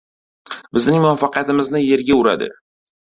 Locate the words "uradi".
2.23-2.49